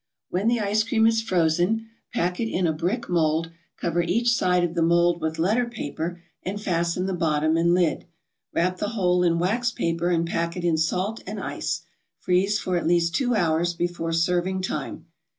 When 0.31 0.47
the 0.47 0.59
ice 0.59 0.81
cream 0.81 1.05
is 1.05 1.21
frozen, 1.21 1.85
pack 2.11 2.39
it 2.39 2.49
in 2.49 2.65
a 2.65 2.73
brick 2.73 3.07
mold, 3.07 3.51
cover 3.77 4.01
each 4.01 4.33
side 4.33 4.63
of 4.63 4.73
the 4.73 4.81
mold 4.81 5.21
with 5.21 5.37
letter 5.37 5.67
paper 5.67 6.23
and 6.41 6.59
fasten 6.59 7.05
the 7.05 7.13
bottom 7.13 7.55
and 7.55 7.75
lid. 7.75 8.05
Wrap 8.51 8.77
the 8.77 8.89
whole 8.97 9.21
in 9.21 9.37
wax 9.37 9.69
paper 9.69 10.09
and 10.09 10.25
pack 10.25 10.57
it 10.57 10.63
in 10.63 10.77
salt 10.77 11.21
and 11.27 11.39
ice; 11.39 11.83
freeze 12.17 12.57
for 12.57 12.77
at 12.77 12.87
least 12.87 13.13
two 13.13 13.35
hours 13.35 13.75
before 13.75 14.11
serving 14.11 14.63
time. 14.63 15.05